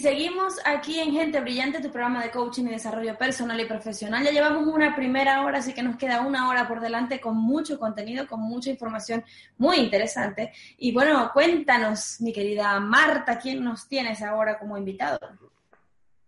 [0.00, 4.24] Seguimos aquí en Gente Brillante, tu programa de coaching y desarrollo personal y profesional.
[4.24, 7.78] Ya llevamos una primera hora, así que nos queda una hora por delante con mucho
[7.78, 9.22] contenido, con mucha información
[9.58, 10.52] muy interesante.
[10.78, 15.18] Y bueno, cuéntanos, mi querida Marta, ¿quién nos tienes ahora como invitado?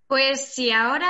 [0.07, 1.09] Pues si ahora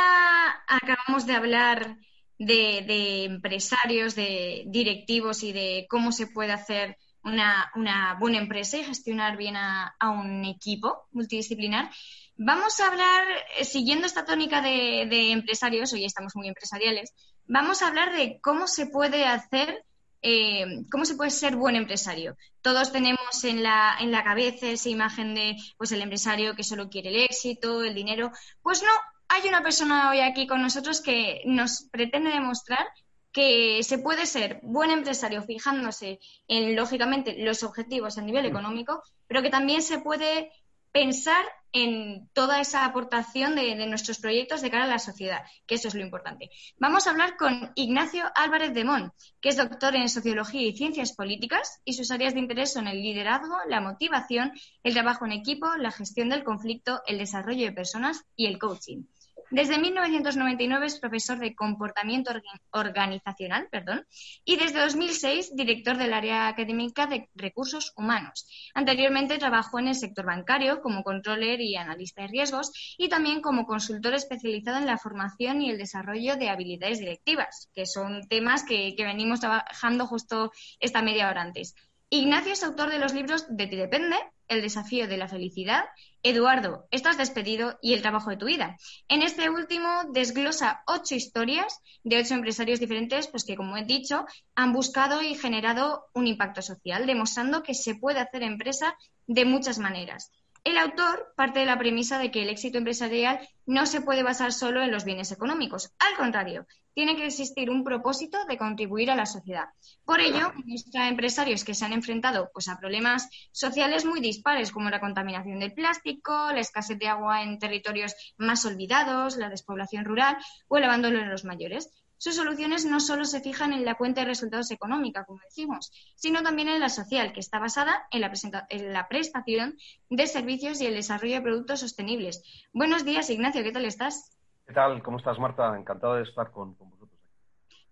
[0.69, 1.97] acabamos de hablar
[2.39, 9.37] de, empresarios, de directivos y de cómo se puede hacer una, buena empresa y gestionar
[9.37, 11.91] bien a un equipo multidisciplinar,
[12.37, 13.25] Vamos a hablar,
[13.59, 17.13] eh, siguiendo esta tónica de, empresarios, hoy estamos muy empresariales,
[17.47, 19.85] vamos a hablar de cómo se puede hacer,
[20.23, 22.37] eh, cómo se puede ser buen empresario.
[22.63, 26.89] Todos tenemos en la, en la cabeza esa imagen de pues el empresario que solo
[26.89, 28.33] quiere el éxito, el dinero.
[28.63, 28.91] Pues no,
[29.29, 32.87] hay una persona hoy aquí con nosotros que nos pretende demostrar
[33.33, 39.43] que se puede ser buen empresario fijándose en, lógicamente, los objetivos a nivel económico, pero
[39.43, 40.53] que también se puede
[40.93, 45.89] pensar en toda esa aportación de, nuestros proyectos de cara a la sociedad, que eso
[45.89, 46.51] es lo importante.
[46.77, 51.15] Vamos a hablar con Ignacio Álvarez de Mon, que es doctor en Sociología y Ciencias
[51.15, 55.67] Políticas, y sus áreas de interés son el liderazgo, la motivación, el trabajo en equipo,
[55.79, 59.05] la gestión del conflicto, el desarrollo de personas y el coaching.
[59.53, 62.33] Desde 1999 es profesor de comportamiento
[62.71, 64.07] organizacional perdón,
[64.47, 68.47] y desde 2006 director del área académica de recursos humanos.
[68.73, 73.67] Anteriormente trabajó en el sector bancario como controller y analista de riesgos y también como
[73.67, 78.95] consultor especializado en la formación y el desarrollo de habilidades directivas, que son temas que,
[78.97, 81.75] que venimos trabajando justo esta media hora antes.
[82.09, 84.17] Ignacio es autor de los libros De ti depende,
[84.49, 85.85] El desafío de la felicidad,
[86.25, 88.77] Eduardo, estás despedido y El trabajo de tu vida.
[89.09, 94.25] En este último desglosa ocho historias de ocho empresarios diferentes, pues que como he dicho,
[94.55, 98.97] han buscado y generado un impacto social, demostrando que se puede hacer empresa
[99.27, 100.31] de muchas maneras.
[100.65, 104.53] El autor parte de la premisa de que el éxito empresarial no se puede basar
[104.53, 105.93] solo en los bienes económicos.
[105.99, 109.71] Al contrario, tiene que existir un propósito de contribuir a la sociedad.
[110.05, 114.89] Por ello, muestra empresarios que se han enfrentado pues, a problemas sociales muy dispares, como
[114.89, 120.37] la contaminación del plástico, la escasez de agua en territorios más olvidados, la despoblación rural
[120.69, 121.91] o el abandono de los mayores
[122.23, 126.41] sus soluciones no solo se fijan en la cuenta de resultados económica, como decimos, sino
[126.45, 129.77] también en la social, que está basada en la, prestación
[130.09, 132.45] de servicios y el desarrollo de productos sostenibles.
[132.73, 134.39] Buenos días, Ignacio, ¿qué tal estás?
[134.65, 135.03] ¿Qué tal?
[135.03, 135.77] ¿Cómo estás, Marta?
[135.77, 137.11] Encantado de estar con, vosotros.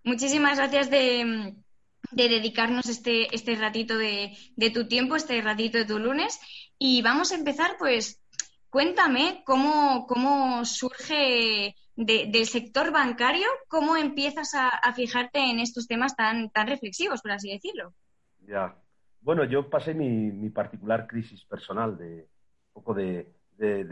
[0.05, 1.57] Muchísimas gracias de,
[2.13, 6.39] dedicarnos este, este ratito de, de, tu tiempo, este ratito de tu lunes.
[6.79, 8.23] Y vamos a empezar, pues,
[8.69, 11.75] cuéntame cómo, cómo surge
[12.05, 17.53] del sector bancario, ¿cómo empiezas a, fijarte en estos temas tan, tan reflexivos, por así
[17.53, 17.93] decirlo?
[18.47, 18.75] Ya.
[19.21, 22.27] Bueno, yo pasé mi, particular crisis personal de
[22.73, 23.35] poco de,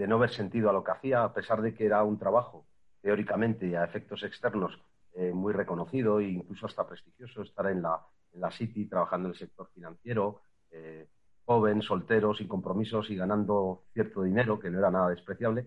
[0.09, 2.67] no ver sentido a lo que hacía, a pesar de que era un trabajo
[3.03, 4.81] teóricamente a efectos externos
[5.15, 8.01] eh, muy reconocido e incluso hasta prestigioso estar en la,
[8.33, 11.07] en la City trabajando en el sector financiero, eh,
[11.45, 15.67] joven, soltero, sin compromisos y ganando cierto dinero, que no era nada despreciable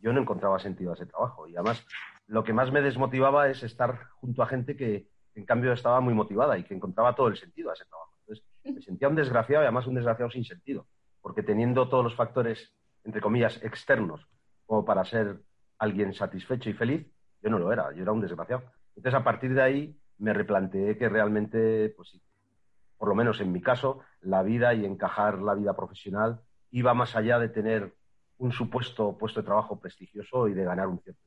[0.00, 1.48] yo no encontraba sentido a ese trabajo.
[1.48, 1.84] Y además,
[2.26, 6.14] lo que más me desmotivaba es estar junto a gente que, en cambio, estaba muy
[6.14, 8.12] motivada y que encontraba todo el sentido a ese trabajo.
[8.20, 10.86] Entonces, me sentía un desgraciado y además un desgraciado sin sentido,
[11.20, 12.72] porque teniendo todos los factores,
[13.04, 14.26] entre comillas, externos,
[14.66, 15.40] como para ser
[15.78, 17.06] alguien satisfecho y feliz,
[17.42, 18.64] yo no lo era, yo era un desgraciado.
[18.96, 22.22] Entonces, a partir de ahí, me replanteé que realmente, pues sí,
[22.98, 26.40] por lo menos en mi caso, la vida y encajar la vida profesional
[26.70, 27.94] iba más allá de tener
[28.38, 31.20] un supuesto puesto de trabajo prestigioso y de ganar un cierto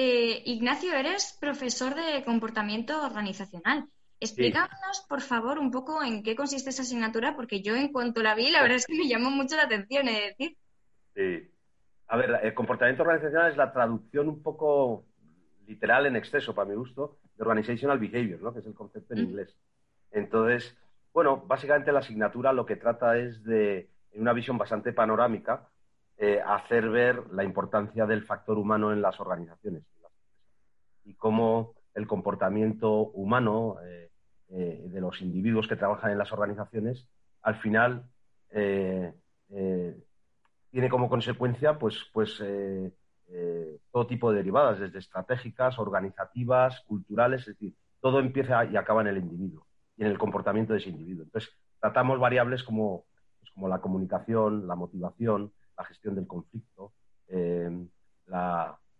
[0.00, 3.88] eh, Ignacio, eres profesor de comportamiento organizacional.
[4.20, 8.36] Explícanos, por favor, un poco en qué consiste esa asignatura, porque yo en cuanto la
[8.36, 10.56] vi, la verdad es que me llamó mucho la atención, es decir.
[11.16, 11.50] Sí.
[12.06, 15.04] A ver, el comportamiento organizacional es la traducción un poco
[15.66, 18.52] literal en exceso, para mi gusto, de organizational behavior, ¿no?
[18.52, 19.24] que es el concepto en mm.
[19.24, 19.56] inglés.
[20.12, 20.76] Entonces,
[21.12, 25.68] Bueno, básicamente la asignatura lo que trata es de, en una visión bastante panorámica,
[26.20, 29.84] eh, hacer ver la importancia del factor humano en las organizaciones
[31.04, 34.10] y cómo el comportamiento humano eh,
[34.50, 37.06] eh, de los individuos que trabajan en las organizaciones
[37.42, 38.04] al final
[38.50, 39.14] tiene
[40.90, 42.42] como consecuencia pues, pues
[43.92, 49.08] todo tipo de derivadas, desde estratégicas, organizativas, culturales, es decir, todo empieza y acaba en
[49.08, 49.66] el individuo
[49.96, 51.24] y en el comportamiento de ese individuo.
[51.24, 53.04] Entonces, tratamos variables como,
[53.40, 56.92] pues, como la comunicación, la motivación, la gestión del conflicto,
[57.28, 57.70] eh,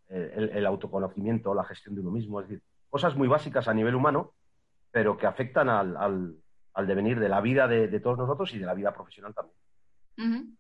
[0.09, 4.33] el, autoconocimiento, la gestión de uno mismo, es decir, cosas muy básicas a nivel humano,
[4.91, 6.37] pero que afectan al,
[6.87, 10.57] devenir de la vida de, todos nosotros y de la vida profesional también.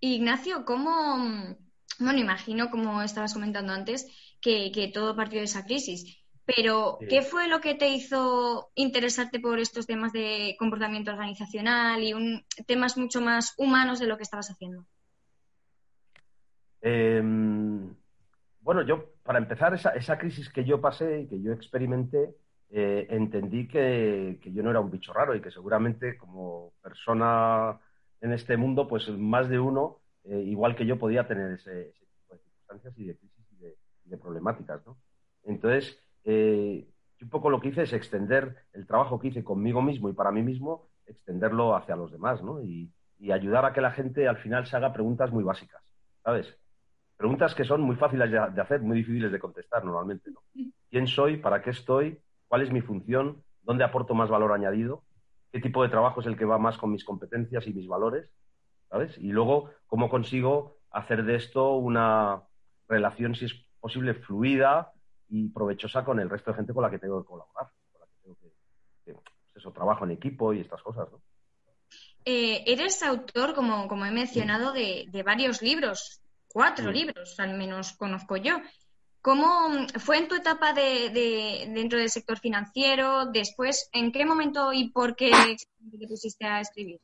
[0.00, 1.56] Ignacio, ¿cómo,
[1.98, 6.21] bueno, imagino, como estabas comentando antes, que, que todo partió de esa crisis.
[6.44, 12.14] Pero, ¿qué fue lo que te hizo interesarte por estos temas de comportamiento organizacional y
[12.14, 14.84] un, temas mucho más humanos de lo que estabas haciendo?
[16.80, 17.94] Em,
[18.60, 22.34] bueno, yo, para empezar, esa, crisis que yo pasé y que yo experimenté,
[22.70, 27.78] eh, entendí que, yo no era un bicho raro y que seguramente como persona
[28.20, 32.34] en este mundo, pues más de uno, eh, igual que yo, podía tener ese, tipo
[32.34, 34.96] de circunstancias y de crisis y de, de problemáticas, ¿no?
[35.44, 36.86] Entonces, eh,
[37.20, 40.32] un poco lo que hice es extender el trabajo que hice conmigo mismo y para
[40.32, 42.62] mí mismo, extenderlo hacia los demás, ¿no?
[42.62, 42.90] Y,
[43.32, 45.80] ayudar a que la gente al final se haga preguntas muy básicas,
[46.24, 46.58] ¿sabes?
[47.16, 50.40] Preguntas que son muy fáciles de, hacer, muy difíciles de contestar normalmente, ¿no?
[50.90, 51.36] ¿Quién soy?
[51.36, 52.18] ¿Para qué estoy?
[52.48, 53.44] ¿Cuál es mi función?
[53.62, 55.04] ¿Dónde aporto más valor añadido?
[55.52, 58.28] ¿Qué tipo de trabajo es el que va más con mis competencias y mis valores?
[58.90, 59.16] ¿Sabes?
[59.18, 62.42] Y luego, ¿cómo consigo hacer de esto una
[62.88, 64.92] relación, si es posible, fluida,
[65.32, 68.06] y provechosa con el resto de gente con la que tengo que colaborar, con la
[68.06, 71.20] que tengo que, pues eso, trabajo en equipo y estas cosas, ¿no?
[72.24, 78.36] Eh, eres autor, como, como he mencionado, de, varios libros, cuatro libros al menos conozco
[78.36, 78.60] yo.
[79.22, 83.26] ¿Cómo fue en tu etapa de, dentro del sector financiero?
[83.26, 85.30] Después, ¿en qué momento y por qué
[85.98, 87.00] te pusiste a escribir?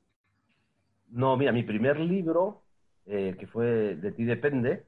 [1.08, 2.62] No, mira, mi primer libro,
[3.06, 4.84] eh, que fue De ti depende,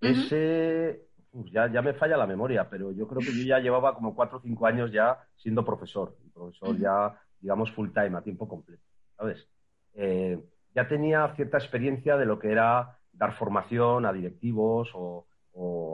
[0.00, 1.05] ese
[1.44, 4.38] ya, ya me falla la memoria, pero yo creo que yo ya llevaba como cuatro
[4.38, 8.82] o cinco años ya siendo profesor, profesor ya, digamos, full time, a tiempo completo,
[9.16, 9.46] ¿sabes?
[9.94, 10.38] Eh,
[10.74, 15.26] ya tenía cierta experiencia de lo que era dar formación a directivos o,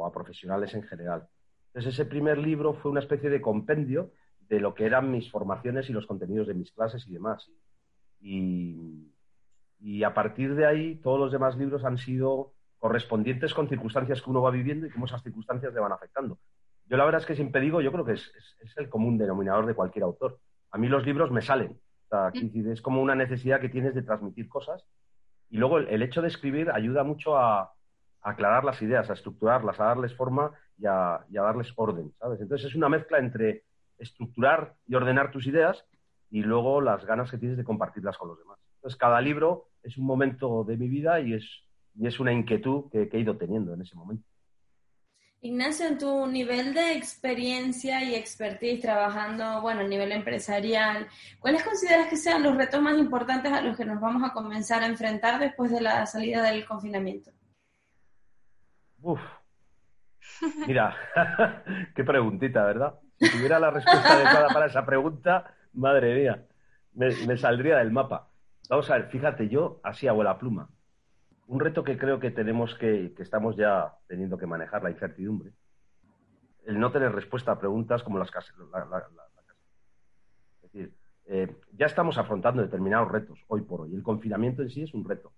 [0.05, 1.29] a profesionales en general.
[1.69, 4.11] Entonces, ese primer libro fue una especie de compendio
[4.49, 7.49] de lo que eran mis formaciones y los contenidos de mis clases y demás.
[8.21, 9.13] Y,
[9.79, 14.29] y a partir de ahí, todos los demás libros han sido correspondientes con circunstancias que
[14.29, 16.37] uno va viviendo y cómo esas circunstancias le van afectando.
[16.87, 18.33] Yo la verdad es que siempre digo, yo creo que es,
[18.77, 20.41] el común denominador de cualquier autor.
[20.73, 21.79] A mí los libros me salen.
[22.43, 24.85] es como una necesidad que tienes de transmitir cosas.
[25.49, 27.73] Y luego el, hecho de escribir ayuda mucho a,
[28.21, 32.41] aclarar las ideas, a estructurarlas, a darles forma y a, darles orden, ¿sabes?
[32.41, 33.63] Entonces es una mezcla entre
[33.97, 35.85] estructurar y ordenar tus ideas
[36.31, 38.59] y luego las ganas que tienes de compartirlas con los demás.
[38.75, 41.63] Entonces cada libro es un momento de mi vida y es
[41.95, 44.25] y es una inquietud que, he ido teniendo en ese momento.
[45.41, 51.09] Ignacio, en tu nivel de experiencia y expertise trabajando, bueno, a nivel empresarial,
[51.41, 54.85] ¿cuáles consideras que sean los retos más importantes a los que nos vamos a comenzar
[54.85, 57.33] a enfrentar después de la salida del confinamiento?
[59.01, 59.21] Uf,
[60.69, 60.97] mira,
[61.97, 62.95] qué preguntita, ¿verdad?
[63.19, 66.47] Si tuviera la respuesta adecuada para esa pregunta, madre mía,
[66.95, 68.29] me, me saldría del mapa.
[68.69, 70.69] Vamos a ver, fíjate, yo así hago la pluma
[71.47, 75.53] un reto que creo que tenemos que, que estamos ya teniendo que manejar, la incertidumbre.
[76.65, 78.39] El no tener respuesta a preguntas como las que...
[78.39, 78.47] es
[80.63, 80.95] decir,
[81.27, 83.95] eh, ya estamos afrontando determinados retos hoy por hoy.
[83.95, 85.33] El confinamiento en sí es un reto.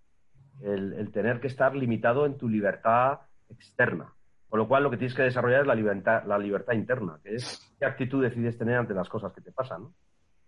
[0.62, 4.12] El, tener que estar limitado en tu libertad externa.
[4.48, 7.34] Con lo cual lo que tienes que desarrollar es la libertad, la libertad interna, que
[7.34, 9.88] es qué actitud decides tener ante las cosas que te pasan.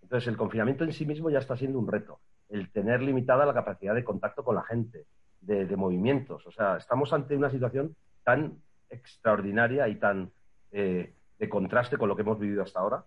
[0.03, 2.21] Entonces el confinamiento en sí mismo ya está siendo un reto.
[2.49, 5.07] El tener limitada la capacidad de contacto con la gente,
[5.41, 6.47] de, movimientos.
[6.47, 8.59] O sea, estamos ante una situación tan
[8.91, 10.31] extraordinaria y tan
[10.73, 13.05] eh, de contraste con lo que hemos vivido hasta ahora,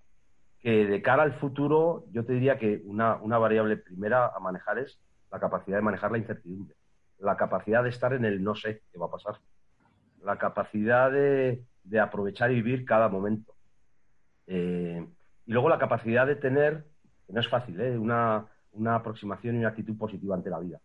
[0.59, 4.99] que de cara al futuro yo te diría que una, variable primera a manejar es
[5.31, 6.75] la capacidad de manejar la incertidumbre,
[7.19, 9.37] la capacidad de estar en el no sé qué va a pasar,
[10.23, 11.63] la capacidad de,
[12.01, 13.53] aprovechar y vivir cada momento.
[14.47, 15.05] Eh,
[15.45, 16.85] y luego la capacidad de tener,
[17.25, 17.97] que no es fácil, ¿eh?
[17.97, 20.79] una, una aproximación y una actitud positiva ante la vida.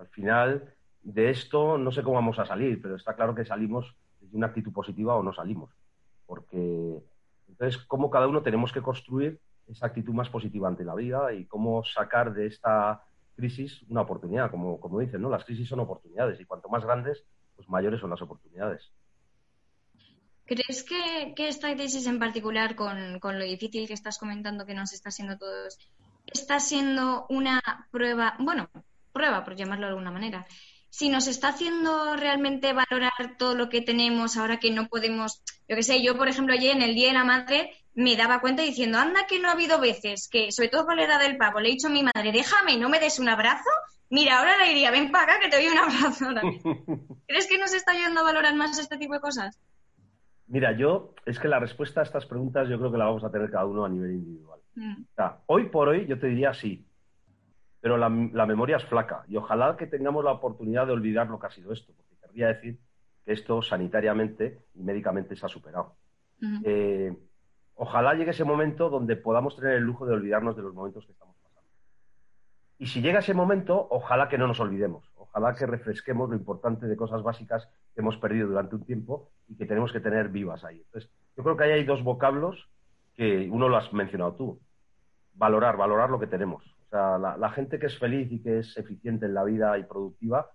[0.00, 3.94] Al final, de esto no sé cómo vamos a salir, pero está claro que salimos
[4.20, 5.70] de una actitud positiva o no salimos.
[6.26, 7.02] Porque
[7.48, 9.38] entonces, cómo cada uno tenemos que construir
[9.68, 13.04] esa actitud más positiva ante la vida y cómo sacar de esta
[13.36, 15.30] crisis una oportunidad, como, como dicen, ¿no?
[15.30, 17.24] Las crisis son oportunidades y cuanto más grandes,
[17.56, 18.90] pues mayores son las oportunidades.
[20.46, 24.92] ¿Crees que, esta crisis en particular, con, con, lo difícil que estás comentando que nos
[24.92, 25.78] está siendo todos,
[26.26, 28.68] está siendo una prueba, bueno,
[29.12, 30.46] prueba, por llamarlo de alguna manera,
[30.90, 35.76] si nos está haciendo realmente valorar todo lo que tenemos ahora que no podemos, yo
[35.76, 38.62] qué sé, yo por ejemplo ayer en el Día de la Madre me daba cuenta
[38.62, 41.60] diciendo, anda que no ha habido veces que, sobre todo con la edad del pavo,
[41.60, 43.70] le he dicho a mi madre, déjame, no me des un abrazo,
[44.10, 46.42] mira, ahora le diría, ven para acá que te doy un abrazo ahora
[47.26, 49.58] ¿Crees que nos está ayudando a valorar más este tipo de cosas?
[50.48, 53.30] Mira, yo, es que la respuesta a estas preguntas yo creo que la vamos a
[53.30, 54.58] tener cada uno a nivel individual.
[54.74, 55.02] Mm.
[55.02, 56.84] O sea, hoy por hoy yo te diría sí,
[57.80, 61.46] pero la, memoria es flaca y ojalá que tengamos la oportunidad de olvidar lo que
[61.46, 62.78] ha sido esto, porque querría decir
[63.24, 65.96] que esto sanitariamente y médicamente se ha superado.
[66.64, 67.14] Eh,
[67.74, 71.12] ojalá llegue ese momento donde podamos tener el lujo de olvidarnos de los momentos que
[71.12, 71.68] estamos pasando.
[72.78, 76.86] Y si llega ese momento, ojalá que no nos olvidemos, ojalá que refresquemos lo importante
[76.86, 80.64] de cosas básicas que hemos perdido durante un tiempo y que tenemos que tener vivas
[80.64, 80.82] ahí.
[80.84, 82.68] Entonces, yo creo que ahí hay dos vocablos
[83.14, 84.60] que uno lo has mencionado tú.
[85.34, 86.74] Valorar, valorar lo que tenemos.
[86.90, 90.50] Sea, la, gente que es feliz y que es eficiente en la vida y productiva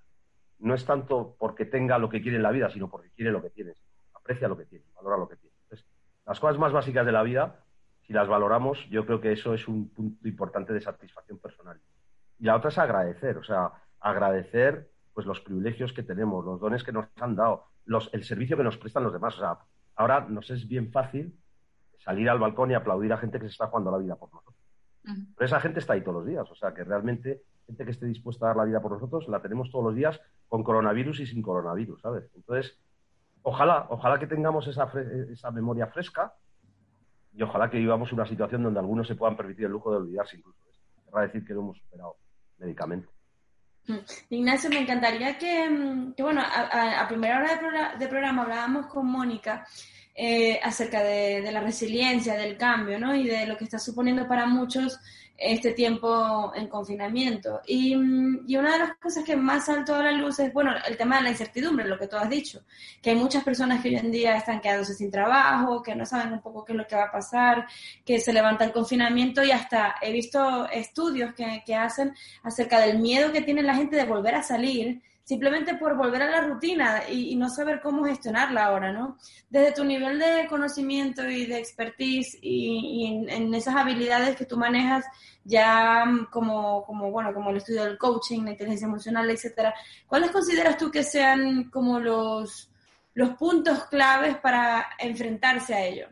[0.59, 3.41] no es tanto porque tenga lo que quiere en la vida, sino porque quiere lo
[3.41, 3.73] que tiene.
[4.13, 5.55] Aprecia lo que tiene, valora lo que tiene.
[6.25, 7.63] Las cosas más básicas de la vida,
[8.01, 11.79] si las valoramos, yo creo que eso es un punto importante de satisfacción personal.
[12.39, 16.83] Y la otra es agradecer, o sea, agradecer pues los privilegios que tenemos, los dones
[16.83, 19.37] que nos han dado, los, el servicio que nos prestan los demás.
[19.37, 19.59] O sea,
[19.95, 21.39] ahora nos es bien fácil
[21.99, 24.54] salir al balcón y aplaudir a gente que se está jugando la vida por nosotros.
[25.05, 26.49] Pero esa gente está ahí todos los días.
[26.49, 29.41] O sea, que realmente gente que esté dispuesta a dar la vida por nosotros la
[29.41, 32.29] tenemos todos los días con coronavirus y sin coronavirus, ¿sabes?
[32.35, 32.77] Entonces,
[33.41, 34.91] ojalá, ojalá que tengamos esa,
[35.31, 36.33] esa memoria fresca
[37.33, 40.37] y ojalá que vivamos una situación donde algunos se puedan permitir el lujo de olvidarse
[40.37, 40.85] incluso de esto.
[41.05, 42.15] Querrá decir que lo hemos superado
[42.59, 43.09] médicamente.
[44.29, 49.65] Ignacio, me encantaría que, mm, bueno, a, primera hora de, programa hablábamos con Mónica
[50.17, 53.13] eh, acerca de, la resiliencia, del cambio, ¿no?
[53.13, 54.97] Y de lo que está suponiendo para muchos
[55.37, 57.59] este tiempo en confinamiento.
[57.67, 60.71] Y, mm, y, una de las cosas que más saltó a la luz es, bueno,
[60.87, 62.63] el tema de la incertidumbre, lo que tú has dicho,
[63.01, 66.31] que hay muchas personas que hoy en día están quedándose sin trabajo, que no saben
[66.31, 67.67] un poco qué es lo que va a pasar,
[68.05, 73.33] que se levanta el confinamiento y hasta he visto estudios que hacen acerca del miedo
[73.33, 77.35] que tiene la gente de volver a salir simplemente por volver a la rutina y,
[77.35, 79.17] no saber cómo gestionarla ahora, ¿no?
[79.49, 85.03] Desde tu nivel de conocimiento y de expertise y, en, esas habilidades que tú manejas
[85.43, 89.73] ya como, como, bueno, como el estudio del coaching, la inteligencia emocional, etcétera,
[90.07, 92.71] ¿cuáles consideras tú que sean como los,
[93.15, 96.07] los puntos claves para enfrentarse a ello?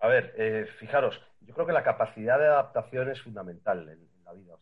[0.00, 4.32] A ver, eh, fijaros, yo creo que la capacidad de adaptación es fundamental en, la
[4.32, 4.54] vida.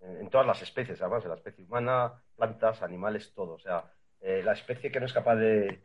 [0.00, 3.54] En todas las especies, además, de la especie humana, plantas, animales, todo.
[3.54, 3.84] O sea,
[4.20, 5.82] eh, la especie que no es capaz de,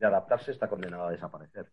[0.00, 1.70] adaptarse está condenada a desaparecer.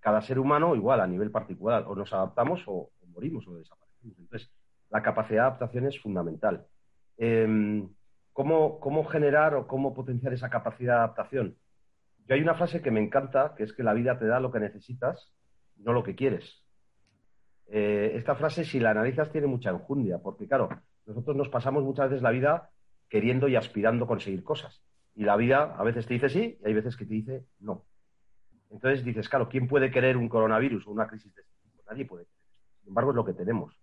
[0.00, 4.18] Cada ser humano, igual, a nivel particular, o nos adaptamos o, morimos o desaparecemos.
[4.18, 4.50] Entonces,
[4.90, 6.66] la capacidad de adaptación es fundamental.
[7.16, 7.88] Em,
[8.32, 11.56] ¿cómo, generar o cómo potenciar esa capacidad de adaptación?
[12.26, 14.52] Yo hay una frase que me encanta, que es que la vida te da lo
[14.52, 15.32] que necesitas,
[15.76, 16.62] no lo que quieres.
[17.66, 20.68] Eh, esta frase, si la analizas, tiene mucha enjundia, porque claro,
[21.10, 22.70] nosotros nos pasamos muchas veces la vida
[23.08, 24.80] queriendo y aspirando a conseguir cosas.
[25.16, 27.84] Y la vida a veces te dice sí y hay veces que te dice no.
[28.70, 31.82] Entonces dices, claro, ¿quién puede querer un coronavirus o una crisis de este tipo?
[31.90, 32.38] Nadie puede querer
[32.78, 33.76] Sin embargo, es lo que tenemos.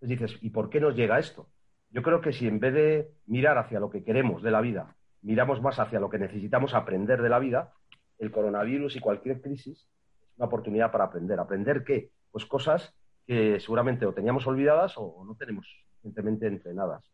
[0.00, 1.50] Entonces dices, ¿y por qué nos llega esto?
[1.90, 4.96] Yo creo que si en vez de mirar hacia lo que queremos de la vida,
[5.20, 7.74] miramos más hacia lo que necesitamos aprender de la vida,
[8.18, 9.86] el coronavirus y cualquier crisis
[10.22, 11.38] es una oportunidad para aprender.
[11.38, 12.10] ¿Aprender qué?
[12.30, 12.94] Pues cosas
[13.26, 15.66] que seguramente o teníamos olvidadas o no tenemos
[16.00, 17.04] suficientemente entrenadas.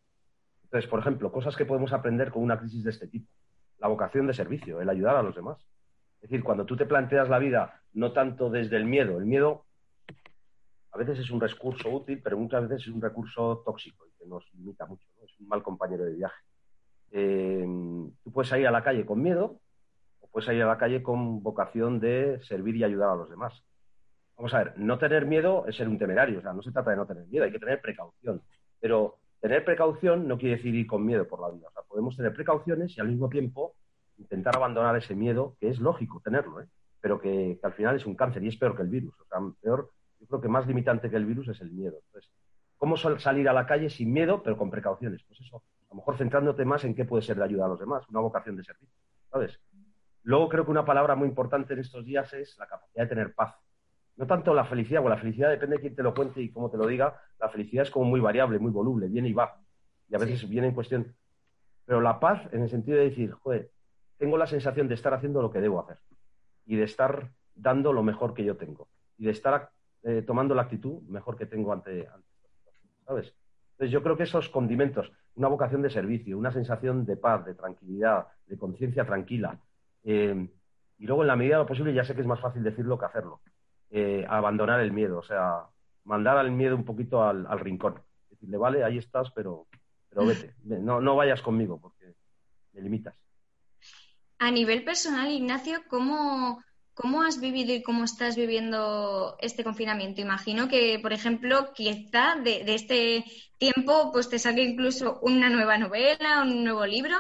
[0.65, 3.31] Entonces, por ejemplo, cosas que podemos aprender con una crisis de este tipo.
[3.79, 5.59] La vocación de servicio, el ayudar a los demás.
[6.17, 9.65] Es decir, cuando tú te planteas la vida no tanto desde el miedo, el miedo
[10.93, 14.27] a veces es un recurso útil, pero muchas veces es un recurso tóxico y que
[14.27, 16.43] nos limita mucho, es un mal compañero de viaje.
[17.11, 17.67] Eh,
[18.25, 19.61] tú puedes salir a la calle con miedo
[20.21, 23.63] o puedes salir a la calle con vocación de servir y ayudar a los demás.
[24.37, 26.91] Vamos a ver, no tener miedo es ser un temerario, o sea, no se trata
[26.91, 28.43] de no tener miedo, hay que tener precaución.
[28.81, 31.69] Pero tener precaución no quiere decir ir con miedo por la vida.
[31.69, 33.75] O sea, podemos tener precauciones y al mismo tiempo
[34.19, 36.67] intentar abandonar ese miedo, que es lógico tenerlo, ¿eh?
[37.01, 39.15] pero que, al final es un cáncer y es peor que el virus.
[39.21, 39.91] O sea, peor,
[40.21, 41.99] yo creo que más limitante que el virus es el miedo.
[42.07, 42.31] Entonces,
[42.79, 45.23] ¿cómo salir a la calle sin miedo, pero con precauciones?
[45.29, 47.79] Pues eso, a lo mejor centrándote más en qué puede ser de ayuda a los
[47.79, 48.97] demás, una vocación de servicio,
[49.31, 49.61] ¿sabes?
[50.23, 53.35] Luego creo que una palabra muy importante en estos días es la capacidad de tener
[53.35, 53.55] paz.
[54.17, 56.71] No tanto la felicidad, o la felicidad depende de quién te lo cuente y cómo
[56.71, 59.61] te lo diga, la felicidad es como muy variable, muy voluble, viene y va.
[60.09, 61.15] Y a veces viene en cuestión.
[61.85, 63.71] Pero la paz, en el sentido de decir, joder,
[64.19, 65.99] tengo la sensación de estar haciendo lo que debo hacer
[66.65, 69.71] y de estar dando lo mejor que yo tengo y de estar
[70.03, 72.29] eh, tomando la actitud mejor que tengo ante, ante
[73.05, 73.35] ¿sabes?
[73.73, 77.55] Entonces yo creo que esos condimentos, una vocación de servicio, una sensación de paz, de
[77.55, 79.61] tranquilidad, de conciencia tranquila,
[80.05, 80.49] eh,
[80.99, 82.99] y luego en la medida de lo posible ya sé que es más fácil decirlo
[82.99, 83.41] que hacerlo,
[83.91, 85.65] eh, abandonar el miedo, o sea,
[86.05, 88.01] mandar al miedo un poquito al, rincón,
[88.31, 89.67] decirle, vale, ahí estás, pero,
[90.09, 92.15] pero vete, no, no vayas conmigo porque
[92.73, 93.15] me limitas.
[94.39, 96.61] A nivel personal, Ignacio, ¿cómo,
[96.97, 100.23] ¿Cómo has vivido y cómo estás viviendo este confinamiento?
[100.23, 103.23] Imagino que, por ejemplo, quizá de, este
[103.59, 107.15] tiempo pues te salga incluso una nueva novela, un nuevo libro,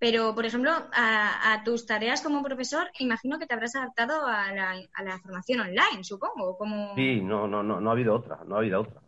[0.00, 5.18] pero, por ejemplo, a, tus tareas como profesor, imagino que te habrás adaptado a la,
[5.22, 6.56] formación online, supongo.
[6.58, 6.94] Como...
[6.96, 9.00] Sí, no, no, no, no ha habido otra, no ha habido otra.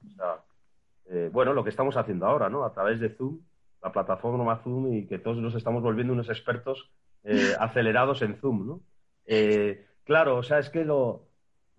[1.10, 2.64] Eh, bueno, lo que estamos haciendo ahora, ¿no?
[2.64, 3.40] A través de Zoom,
[3.82, 6.90] la plataforma Zoom y que todos nos estamos volviendo unos expertos
[7.24, 8.80] eh, acelerados en Zoom, ¿no?
[9.26, 11.28] Eh, Claro, o sea, es que lo.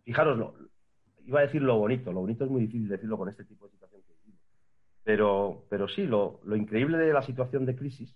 [0.04, 0.56] Fijaros, lo,
[1.26, 3.72] iba a decir lo bonito, lo bonito es muy difícil decirlo con este tipo de
[3.72, 4.42] situación que vivimos.
[5.04, 8.16] Pero, pero sí, lo, increíble de la situación de crisis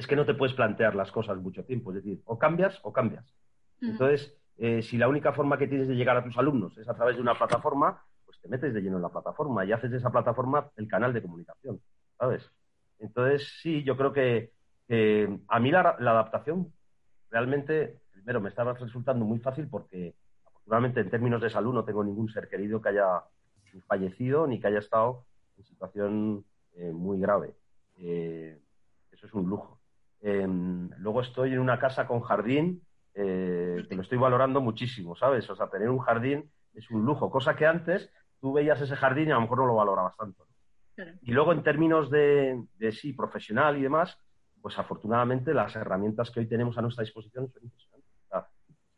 [0.00, 1.90] es que no te puedes plantear las cosas mucho tiempo.
[1.90, 3.24] Es decir, o cambias o cambias.
[3.80, 6.94] Entonces, eh, si la única forma que tienes de llegar a tus alumnos es a
[6.94, 9.96] través de una plataforma, pues te metes de lleno en la plataforma y haces de
[9.96, 11.80] esa plataforma el canal de comunicación,
[12.18, 12.50] ¿sabes?
[12.98, 14.52] Entonces, sí, yo creo que
[15.48, 16.72] a mí la, la adaptación
[17.30, 20.14] realmente primero, me estaba resultando muy fácil porque,
[20.44, 23.24] afortunadamente, en términos de salud no tengo ningún ser querido que haya
[23.86, 25.24] fallecido ni que haya estado
[25.56, 27.54] en situación eh, muy grave.
[27.98, 28.60] Eh,
[29.10, 29.79] eso es un lujo.
[30.22, 32.82] Em, luego estoy en una casa con jardín
[33.14, 35.48] eh, que lo estoy valorando muchísimo, ¿sabes?
[35.50, 38.10] O sea, tener un jardín es un lujo, cosa que antes
[38.40, 40.46] tú veías ese jardín y a lo mejor no lo valorabas tanto.
[41.22, 44.18] Y luego en términos de, de sí, profesional y demás,
[44.60, 48.10] pues afortunadamente las herramientas que hoy tenemos a nuestra disposición son impresionantes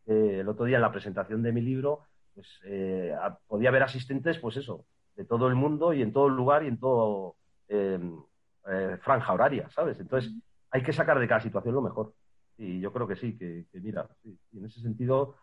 [0.06, 3.14] el otro día en la presentación de mi libro, pues eh,
[3.46, 6.78] podía haber asistentes, pues eso, de todo el mundo y en todo lugar y en
[6.78, 7.36] todo
[7.68, 8.16] em,
[8.66, 10.00] eh, franja horaria, ¿sabes?
[10.00, 10.32] Entonces
[10.72, 12.14] hay que sacar de cada situación lo mejor.
[12.56, 15.36] Y yo creo que sí, que, mira, en ese sentido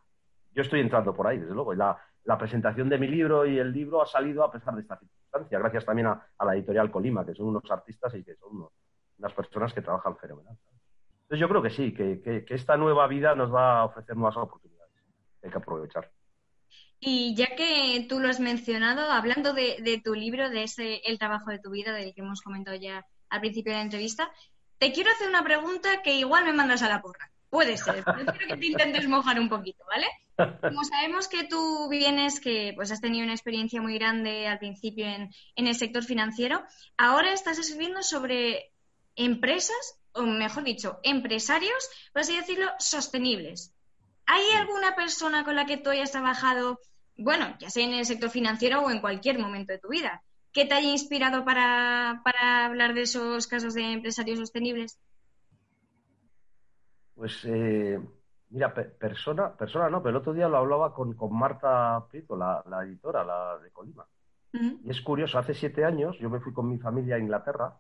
[0.52, 1.74] yo estoy entrando por ahí, desde luego.
[1.74, 1.98] Y la,
[2.38, 5.84] presentación de mi libro y el libro ha salido a pesar de esta circunstancia, gracias
[5.84, 8.68] también a, la editorial Colima, que son unos artistas y que son
[9.18, 10.56] unas personas que trabajan fenomenal.
[11.24, 14.94] Entonces yo creo que sí, que, esta nueva vida nos va a ofrecer nuevas oportunidades.
[15.44, 16.12] Hay que aprovechar.
[17.00, 21.50] Y ya que tú lo has mencionado, hablando de, tu libro, de ese El trabajo
[21.50, 24.32] de tu vida, del que hemos comentado ya al principio de la entrevista,
[24.80, 27.32] te quiero hacer una pregunta que igual me mandas a la porra.
[27.50, 30.08] Puede ser, pero quiero que te intentes mojar un poquito, ¿vale?
[30.62, 35.06] Como sabemos que tú vienes, que pues has tenido una experiencia muy grande al principio
[35.06, 36.64] en, en el sector financiero,
[36.96, 38.72] ahora estás escribiendo sobre
[39.16, 43.74] empresas o mejor dicho, empresarios, por así decirlo, sostenibles.
[44.26, 46.80] ¿Hay alguna persona con la que tú hayas trabajado,
[47.16, 50.66] bueno, ya sea en el sector financiero o en cualquier momento de tu vida, que
[50.66, 52.22] te haya inspirado para,
[52.66, 55.00] hablar de esos casos de empresarios sostenibles?
[57.16, 58.00] Pues, eh,
[58.50, 63.24] mira, persona, persona no, pero el otro día lo hablaba con, Marta Prieto, la, editora,
[63.24, 64.06] la de Colima.
[64.52, 67.78] Y es curioso, hace siete años yo me fui con mi familia a Inglaterra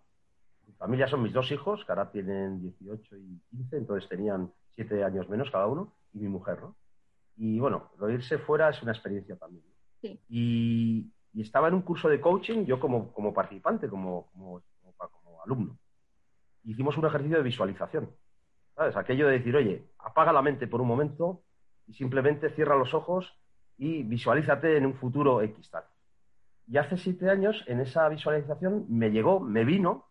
[0.80, 5.30] familia son mis dos hijos, que ahora tienen 18 y 15, entonces tenían 7 años
[5.30, 6.76] menos cada uno, y mi mujer, ¿no?
[7.36, 9.64] Y bueno, lo irse fuera es una experiencia también.
[10.02, 10.20] Sí.
[10.30, 14.62] Y, estaba en un curso de coaching, yo como, como participante, como, como,
[15.44, 15.78] alumno.
[16.64, 18.10] Hicimos un ejercicio de visualización.
[18.76, 18.96] ¿Sabes?
[18.98, 21.42] Aquello de decir, oye, apaga la mente por un momento
[21.88, 23.34] y simplemente cierra los ojos
[23.78, 25.84] y visualízate en un futuro X tal.
[26.68, 30.06] Y hace siete años, en esa visualización, me llegó, me vino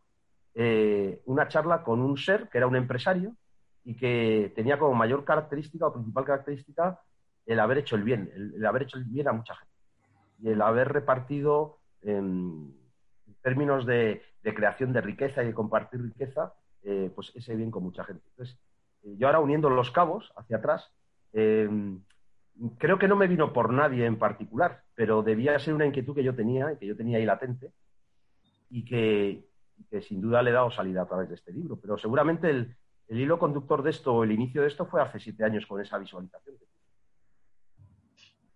[0.55, 3.37] eh, una charla con un ser que era un empresario
[3.85, 7.01] y que tenía como mayor característica o principal característica
[7.47, 9.68] el haber hecho el bien, el, haber hecho el bien a mucha gente
[10.41, 12.75] y el haber repartido en,
[13.43, 18.03] términos de, creación de riqueza y de compartir riqueza, eh, pues ese bien con mucha
[18.03, 18.23] gente.
[18.31, 18.59] Entonces,
[19.03, 20.91] eh, yo ahora uniendo los cabos hacia atrás,
[22.79, 26.25] creo que no me vino por nadie en particular, pero debía ser una inquietud que
[26.25, 27.73] yo tenía, que yo tenía ahí latente,
[28.71, 29.49] y que,
[29.91, 31.77] que sin duda le he dado salida a través de este libro.
[31.81, 32.77] Pero seguramente el,
[33.09, 35.99] hilo conductor de esto, o el inicio de esto, fue hace siete años con esa
[35.99, 36.57] visualización.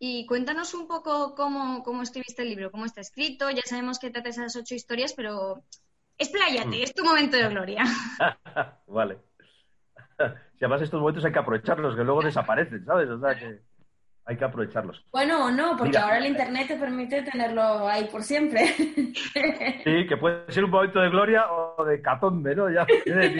[0.04, 3.48] Y cuéntanos un poco cómo, cómo escribiste el libro, cómo está escrito.
[3.50, 5.62] Ya sabemos que trata esas ocho historias, pero
[6.18, 6.82] expláyate, mm.
[6.82, 7.84] es tu momento de gloria.
[8.88, 9.18] vale.
[10.58, 13.08] si además estos momentos hay que aprovecharlos, que luego desaparecen, ¿sabes?
[13.10, 13.60] O sea que...
[14.24, 15.06] hay que aprovecharlos.
[15.12, 18.74] Bueno, o no, porque ahora el Internet te permite tenerlo ahí por siempre.
[19.84, 22.68] Sí, que puede ser un momento de gloria o de catombe, ¿no?
[22.68, 22.84] Ya,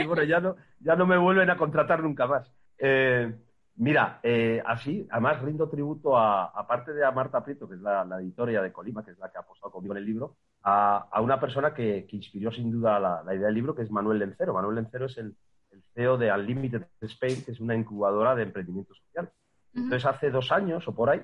[0.07, 2.53] bueno, ya no, ya no me vuelven a contratar nunca más.
[2.79, 3.33] Eh,
[3.76, 8.06] mira, eh, así, además rindo tributo a, aparte de a Marta Prieto, que es la,
[8.20, 11.40] editora de Colima, que es la que ha apostado conmigo en el libro, a, una
[11.40, 14.54] persona que, inspiró sin duda la, idea del libro, que es Manuel Lencero.
[14.54, 15.35] Manuel Lencero es el,
[15.70, 19.30] el CEO de Unlimited Spain, que es una incubadora de emprendimiento social.
[19.74, 21.22] Entonces, hace dos años o por ahí,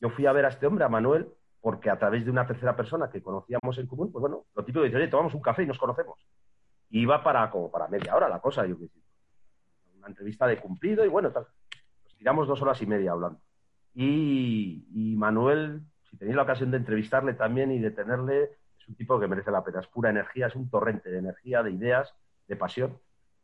[0.00, 1.28] yo fui a ver a este hombre, a Manuel,
[1.64, 4.84] porque a través de una tercera persona que conocíamos en común, pues bueno, lo típico
[4.84, 6.20] dice, oye, tomamos un café y nos conocemos.
[6.90, 8.98] Y iba para, como para media hora la cosa, yo qué sé.
[9.96, 11.46] Una entrevista de cumplido y bueno, tal.
[12.24, 13.38] Tiramos dos horas y media hablando.
[13.94, 18.44] Y, Manuel, si tenéis la ocasión de entrevistarle también y de tenerle,
[18.80, 19.80] es un tipo que merece la pena.
[19.80, 22.14] Es pura energía, es un torrente de energía, de ideas,
[22.48, 22.98] de pasión.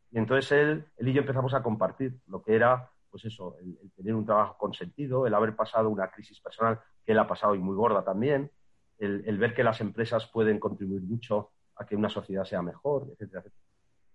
[0.09, 3.77] Y entonces él, él y yo empezamos a compartir lo que era pues eso, el,
[3.95, 7.53] tener un trabajo con sentido, el haber pasado una crisis personal que él ha pasado
[7.53, 8.49] y muy gorda también,
[8.97, 13.41] el, ver que las empresas pueden contribuir mucho a que una sociedad sea mejor, etcétera,
[13.41, 13.63] etcétera.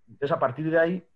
[0.09, 1.07] Entonces, a partir de ahí,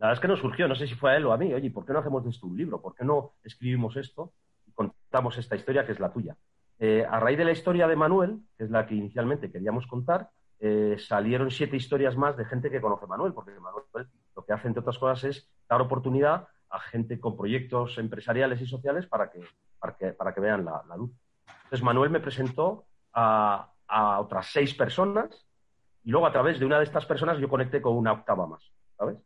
[0.00, 1.52] la verdad es que nos surgió, no sé si fue a él o a mí,
[1.52, 2.80] oye, ¿por qué no hacemos de esto un libro?
[2.80, 4.32] ¿Por qué no escribimos esto
[4.66, 6.34] y contamos esta historia que es la tuya?
[6.78, 10.30] Eh, a raíz de la historia de Manuel, que es la que inicialmente queríamos contar,
[10.58, 13.84] eh, salieron siete historias más de gente que conoce a Manuel, porque Manuel
[14.34, 18.66] lo que hace, entre otras cosas, es dar oportunidad a gente con proyectos empresariales y
[18.66, 19.42] sociales para que,
[20.12, 21.10] para que, vean la, luz.
[21.64, 23.66] Entonces, Manuel me presentó a,
[24.18, 25.46] otras seis personas
[26.04, 28.62] y luego a través de una de estas personas yo conecté con una octava más,
[28.96, 29.18] ¿sabes?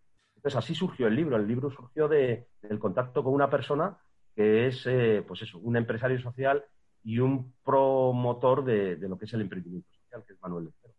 [0.44, 1.36] Entonces, así surgió el libro.
[1.36, 3.96] El libro surgió de, del contacto con una persona
[4.36, 6.62] que es, eh, pues eso, un empresario social
[7.02, 10.92] y un promotor de, lo que es el emprendimiento social, que es Manuel Lecero.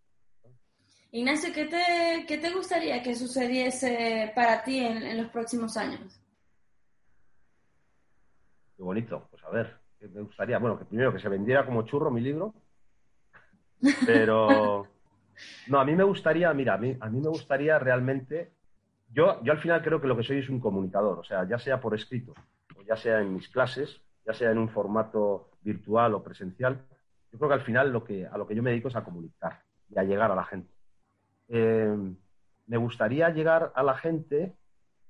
[1.11, 6.19] Ignacio, ¿qué te, ¿qué te, gustaría que sucediese para ti en los próximos años?
[8.75, 9.27] Qué bonito.
[9.29, 12.55] Pues a ver, me gustaría, bueno, que primero que se vendiera como churro mi libro,
[14.07, 14.87] pero
[15.67, 18.54] no, a mí me gustaría, mira, a mí, a mí me gustaría realmente,
[19.15, 21.57] yo, yo al final creo que lo que soy es un comunicador, o sea, ya
[21.57, 22.33] sea por escrito,
[22.77, 26.85] o ya sea en mis clases, ya sea en un formato virtual o presencial,
[27.31, 29.05] yo creo que al final lo que, a lo que yo me dedico es a
[29.05, 30.69] comunicar y a llegar a la gente.
[31.47, 31.95] Eh,
[32.67, 34.57] me gustaría llegar a la gente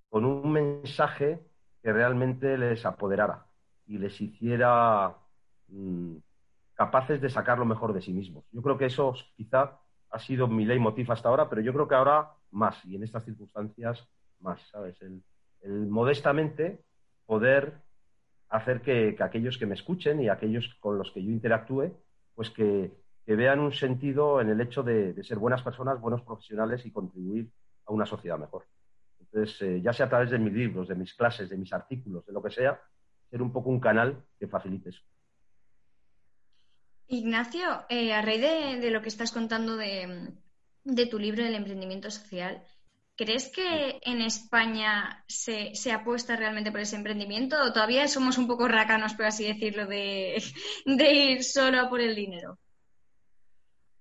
[0.10, 1.40] con un mensaje
[1.82, 3.48] que realmente les apoderara
[3.88, 5.16] y les hiciera
[5.68, 6.18] mm,
[6.76, 8.46] capaces de sacar lo mejor de sí mismos.
[8.52, 9.80] Yo creo que eso quizá
[10.16, 13.26] ha sido mi leitmotiv hasta ahora, pero yo creo que ahora más, y en estas
[13.26, 14.08] circunstancias
[14.40, 14.96] más, ¿sabes?
[15.02, 15.22] El,
[15.90, 16.84] modestamente
[17.26, 17.82] poder
[18.50, 21.92] hacer que, aquellos que me escuchen y aquellos con los que yo interactúe,
[22.34, 22.92] pues que,
[23.26, 27.52] vean un sentido en el hecho de, ser buenas personas, buenos profesionales y contribuir
[27.86, 28.64] a una sociedad mejor.
[29.20, 32.26] Entonces, eh, ya sea a través de mis libros, de mis clases, de mis artículos,
[32.26, 32.80] de lo que sea,
[33.30, 35.02] ser un poco un canal que facilite eso.
[37.08, 40.34] Ignacio, eh, a raíz de, lo que estás contando de,
[41.10, 42.64] tu libro del emprendimiento social,
[43.16, 48.68] ¿crees que en España se, apuesta realmente por ese emprendimiento o todavía somos un poco
[48.68, 50.42] racanos, por así decirlo, de,
[50.86, 52.58] ir solo por el dinero?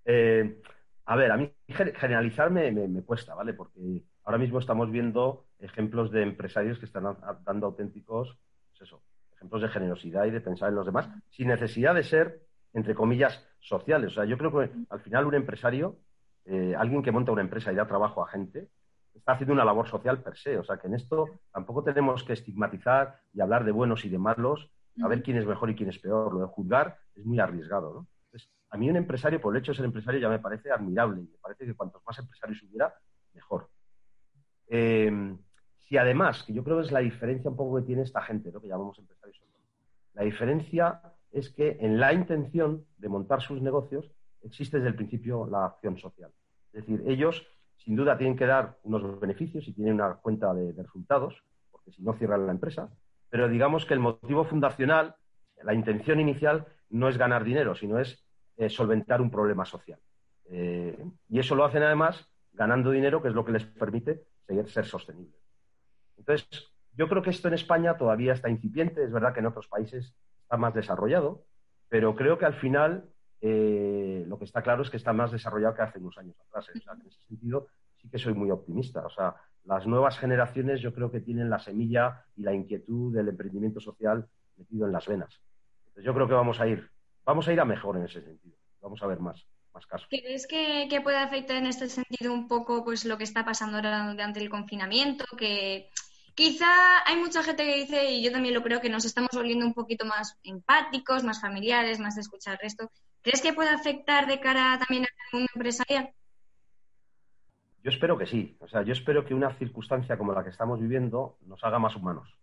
[0.07, 0.61] Eh,
[1.07, 3.53] a ver, a mí generalizar me, me, cuesta, ¿vale?
[3.53, 7.05] Porque ahora mismo estamos viendo ejemplos de empresarios que están
[7.45, 8.39] dando auténticos,
[8.71, 9.03] pues eso,
[9.35, 12.41] ejemplos de generosidad y de pensar en los demás, sin necesidad de ser,
[12.75, 14.13] entre comillas, sociales.
[14.13, 15.97] O sea, yo creo que al final un empresario,
[16.45, 18.69] eh, alguien que monta una empresa y da trabajo a gente,
[19.15, 20.59] está haciendo una labor social per se.
[20.59, 24.19] O sea, que en esto tampoco tenemos que estigmatizar y hablar de buenos y de
[24.19, 24.71] malos,
[25.03, 26.35] a ver quién es mejor y quién es peor.
[26.35, 28.07] Lo de juzgar es muy arriesgado, ¿no?
[28.27, 31.23] Entonces, a mí un empresario, por el hecho de ser empresario, ya me parece admirable
[31.23, 32.93] y me parece que cuantos más empresarios hubiera,
[33.33, 33.69] mejor.
[34.69, 35.37] Eh,
[35.79, 38.51] si además, que yo creo que es la diferencia un poco que tiene esta gente,
[38.51, 39.25] lo que llamamos empresarios
[40.15, 41.01] la diferencia
[41.35, 44.11] es que en la intención de montar sus negocios
[44.43, 46.31] existe desde el principio la acción social.
[46.73, 50.73] Es decir, ellos sin duda tienen que dar unos beneficios y tienen una cuenta de,
[50.73, 52.89] resultados, porque si no cierran la empresa,
[53.29, 55.17] pero digamos que el motivo fundacional,
[55.63, 58.25] la intención inicial, no es ganar dinero, sino es
[58.57, 59.99] eh, solventar un problema social.
[60.47, 64.69] Eh, y eso lo hacen además ganando dinero, que es lo que les permite seguir
[64.69, 65.41] ser sostenibles.
[66.17, 66.47] Entonces,
[66.93, 70.15] yo creo que esto en España todavía está incipiente, es verdad que en otros países
[70.45, 71.45] está más desarrollado,
[71.89, 73.05] pero creo que al final
[73.41, 76.69] eh, lo que está claro es que está más desarrollado que hace unos años atrás.
[76.69, 76.81] ¿eh?
[77.01, 77.67] en ese sentido
[78.01, 79.05] sí que soy muy optimista.
[79.05, 83.29] O sea, las nuevas generaciones yo creo que tienen la semilla y la inquietud del
[83.29, 84.27] emprendimiento social
[84.57, 85.41] metido en las venas.
[85.81, 86.91] Entonces yo creo que vamos a ir,
[87.25, 88.57] vamos a ir a mejor en ese sentido.
[88.81, 89.45] Vamos a ver más.
[89.89, 90.07] Casos.
[90.09, 94.09] ¿Crees que, puede afectar en este sentido un poco pues lo que está pasando ahora
[94.09, 95.25] durante el confinamiento?
[96.35, 99.65] Quizá hay mucha gente que dice, y yo también lo creo, que nos estamos volviendo
[99.65, 102.91] un poquito más empáticos, más familiares, más de escuchar el resto.
[103.23, 106.13] ¿Crees que puede afectar de cara también al mundo empresarial?
[107.83, 108.57] Yo espero que sí.
[108.61, 111.95] O sea, yo espero que una circunstancia como la que estamos viviendo nos haga más
[111.97, 112.35] humanos.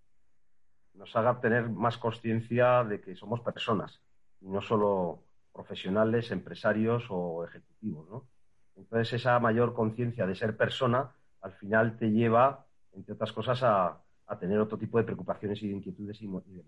[0.94, 4.02] Nos haga tener más conciencia de que somos personas
[4.40, 5.24] y no solo
[5.54, 8.28] profesionales, empresarios o ejecutivos, ¿no?
[8.76, 14.02] Entonces, esa mayor conciencia de ser persona al final te lleva, entre otras cosas, a,
[14.40, 16.64] tener otro tipo de preocupaciones y de inquietudes y, de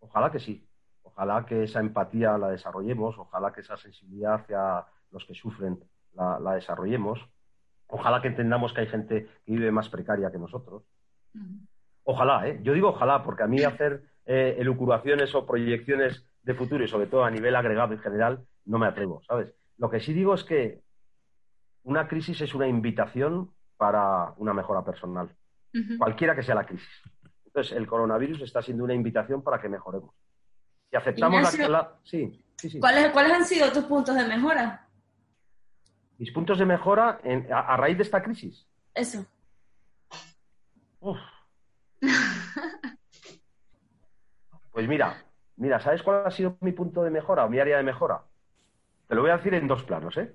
[0.00, 0.66] Ojalá que sí.
[1.02, 5.78] Ojalá que esa empatía la desarrollemos, ojalá que esa sensibilidad hacia los que sufren
[6.14, 7.20] la, desarrollemos.
[7.88, 10.84] Ojalá que entendamos que hay gente que vive más precaria que nosotros.
[12.04, 12.60] Ojalá, ¿eh?
[12.62, 17.06] Yo digo ojalá, porque a mí hacer eh, elucubraciones o proyecciones de futuro y sobre
[17.06, 19.52] todo a nivel agregado en general no me atrevo, ¿sabes?
[19.78, 20.80] Lo que sí digo es que
[21.84, 23.50] una crisis es una invitación
[23.82, 25.28] para una mejora personal,
[25.98, 27.02] cualquiera que sea la crisis.
[27.46, 30.14] Entonces, el coronavirus está siendo una invitación para que mejoremos.
[30.88, 32.78] Si aceptamos la, Sí, sí, sí.
[32.78, 34.86] ¿Cuáles, ¿Cuáles han sido tus puntos de mejora?
[36.16, 37.18] Mis puntos de mejora
[37.52, 38.68] a, raíz de esta crisis.
[38.94, 39.26] Eso.
[44.70, 45.24] pues mira,
[45.56, 48.22] mira, ¿sabes cuál ha sido mi punto de mejora o mi área de mejora?
[49.08, 50.32] Te lo voy a decir en dos planos, ¿eh?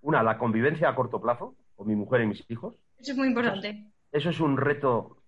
[0.00, 2.74] Una, la convivencia a corto plazo con mi mujer y mis hijos.
[2.98, 3.90] Eso es muy importante.
[4.12, 5.18] Eso es un reto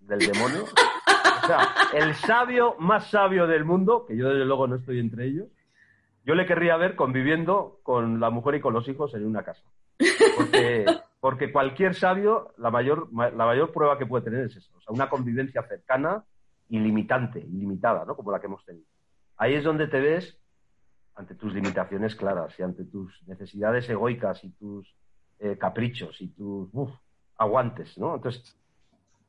[0.00, 0.64] del demonio.
[0.64, 5.26] O sea, el sabio más sabio del mundo, que yo desde luego no estoy entre
[5.26, 5.48] ellos,
[6.24, 9.62] yo le querría ver conviviendo con la mujer y con los hijos en una casa.
[10.36, 10.84] Porque,
[11.20, 14.72] porque cualquier sabio, la mayor, la mayor prueba que puede tener es eso.
[14.76, 16.24] O sea, una convivencia cercana,
[16.68, 18.16] ilimitante, ilimitada, ¿no?
[18.16, 18.86] Como la que hemos tenido.
[19.36, 20.36] Ahí es donde te ves
[21.14, 24.94] ante tus limitaciones claras y ante tus necesidades egoicas y tus
[25.38, 26.70] eh, caprichos y tus
[27.38, 28.14] aguantes, ¿no?
[28.14, 28.56] Entonces,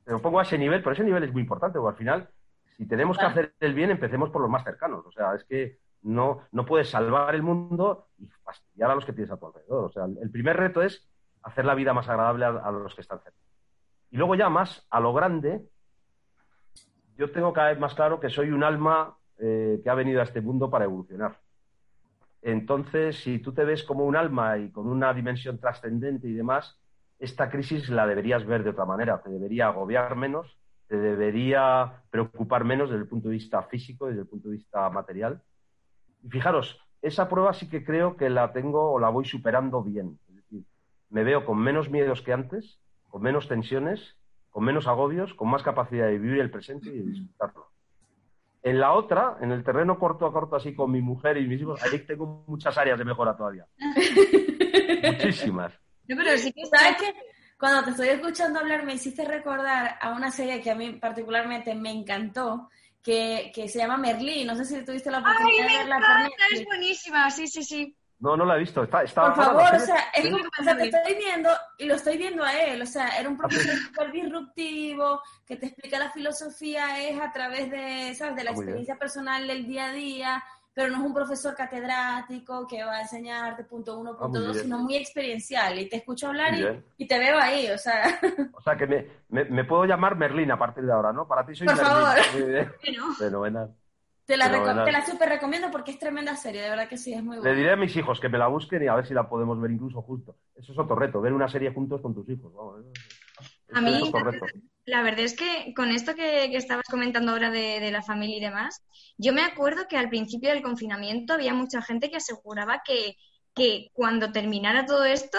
[0.06, 2.30] te lo pongo a ese nivel, pero ese nivel es muy importante, porque al final,
[2.78, 5.06] si tenemos que hacer el bien, empecemos por los más cercanos.
[5.06, 9.14] O sea, es que no, no puedes salvar el mundo y fastidiar a los que
[9.14, 9.86] tienes a tu alrededor.
[9.86, 11.08] O sea, el primer reto es
[11.44, 13.38] hacer la vida más agradable a, los que están cerca.
[14.12, 15.62] Y luego ya más a lo grande,
[17.18, 20.24] yo tengo cada vez más claro que soy un alma eh, que ha venido a
[20.24, 21.40] este mundo para evolucionar.
[22.42, 26.80] Entonces, si tú te ves como un alma y con una dimensión trascendente y demás,
[27.20, 32.64] esta crisis la deberías ver de otra manera, te debería agobiar menos, te debería preocupar
[32.64, 35.42] menos desde el punto de vista físico, desde el punto de vista material.
[36.24, 40.20] Y fijaros, esa prueba sí que creo que la tengo o la voy superando bien.
[40.30, 40.64] Es decir,
[41.10, 44.16] me veo con menos miedos que antes, con menos tensiones,
[44.50, 47.57] con menos agobios, con más capacidad de vivir el presente y de disfrutarlo.
[48.64, 51.62] En la otra, en el terreno corto a corto, así con mi mujer y mis
[51.62, 53.66] hijos, ahí tengo muchas áreas de mejora todavía.
[55.04, 55.74] Muchísimas.
[56.08, 57.14] pero sí que sabes que
[57.60, 61.74] cuando te estoy escuchando hablar me hiciste recordar a una serie que a mí particularmente
[61.76, 62.70] me encantó,
[63.02, 64.44] que, que se llama Merlí.
[64.44, 67.96] No sé si tuviste la oportunidad de verla por Es buenísima, sí, sí, sí.
[68.20, 68.84] No, no la he visto.
[68.84, 72.18] Está, Por favor, o sea, es como, o sea, te estoy viendo y lo estoy
[72.18, 72.82] viendo a él.
[72.82, 77.70] O sea, era un profesor súper disruptivo que te explica la filosofía es a través
[77.70, 78.36] de, ¿sabes?
[78.36, 82.68] De la ah, experiencia personal del día a día, pero no es un profesor catedrático
[82.68, 85.78] que va a enseñarte punto uno, ah, punto dos, sino muy experiencial.
[85.78, 86.54] Y te escucho hablar
[86.98, 88.20] y, te veo ahí, o sea.
[88.54, 91.28] O sea, que me, me, puedo llamar Merlín a partir de ahora, ¿no?
[91.28, 91.94] Para ti soy Por Merlín.
[91.94, 93.16] favor.
[93.20, 93.76] Fenomenal.
[94.28, 94.52] Te la,
[94.84, 97.50] te la super recomiendo porque es tremenda serie, de verdad que sí, es muy buena.
[97.50, 99.60] Le diré a mis hijos que me la busquen y a ver si la podemos
[99.62, 100.36] ver incluso justo.
[100.54, 102.52] Eso es otro reto, ver una serie juntos con tus hijos.
[103.74, 104.12] a mí,
[104.84, 108.84] la verdad es que con esto que, estabas comentando ahora de, la familia y demás,
[109.18, 113.16] yo me acuerdo que al principio del confinamiento había mucha gente que aseguraba que,
[113.56, 115.38] que cuando terminara todo esto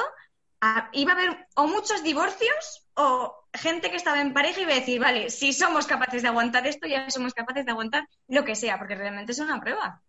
[0.92, 5.00] iba a haber o muchos divorcios o gente que estaba en pareja iba a decir,
[5.00, 8.78] vale, si somos capaces de aguantar esto, ya somos capaces de aguantar lo que sea,
[8.78, 10.02] porque realmente es una prueba.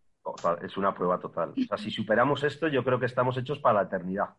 [0.61, 1.51] Es una prueba total.
[1.51, 4.29] O sea, si superamos esto, yo creo que estamos hechos para la eternidad.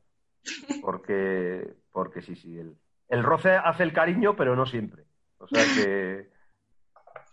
[0.83, 2.77] Porque, porque sí, sí, el,
[3.09, 5.05] el roce hace el cariño, pero no siempre.
[5.39, 6.31] O sea que,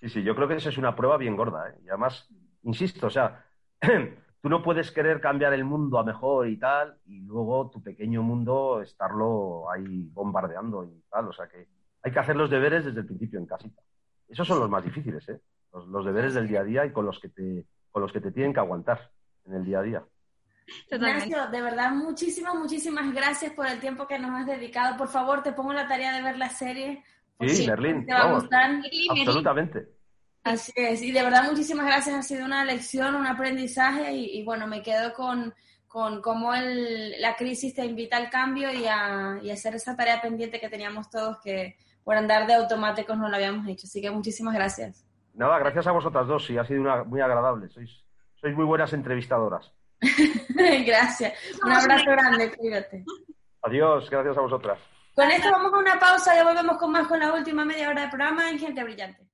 [0.01, 1.69] sí, sí, yo creo que esa es una prueba bien gorda.
[1.69, 1.75] ¿eh?
[1.85, 2.27] Y además,
[2.63, 3.45] insisto, o sea,
[4.41, 8.21] tú no puedes querer cambiar el mundo a mejor y tal, y luego tu pequeño
[8.21, 11.27] mundo estarlo ahí bombardeando y tal.
[11.27, 11.67] O sea que
[12.03, 13.81] hay que hacer los deberes desde el principio en casita.
[14.27, 15.39] Esos son los más difíciles, ¿eh?
[15.73, 18.31] Los, deberes del día a día y con los que te, con los que te
[18.31, 19.11] tienen que aguantar
[19.45, 20.03] en el día a día.
[20.89, 24.97] Ignacio, de verdad, muchísimas, muchísimas gracias por el tiempo que nos has dedicado.
[24.97, 27.03] Por favor, te pongo la tarea de ver la serie.
[27.39, 28.81] Sí, Merlín, te va a gustar.
[29.11, 29.96] Absolutamente.
[30.47, 34.65] Así es, y de verdad muchísimas gracias, ha sido una lección, un aprendizaje y, bueno,
[34.65, 35.53] me quedo con,
[35.87, 40.21] con cómo el, la crisis te invita al cambio y a, y hacer esa tarea
[40.21, 43.87] pendiente que teníamos todos que por andar de automáticos no lo habíamos hecho.
[43.87, 45.05] Así que muchísimas gracias.
[45.33, 47.67] Nada, gracias a vosotras dos, sí, ha sido una, muy agradable.
[47.69, 47.91] Sois,
[48.39, 49.73] sois muy buenas entrevistadoras.
[50.85, 51.33] gracias.
[51.61, 53.03] Un abrazo grande, cuídate.
[53.63, 54.79] Adiós, gracias a vosotras.
[55.13, 58.03] Con esto vamos a una pausa, ya volvemos con más con la última media hora
[58.03, 59.26] de programa en Gente Brillante.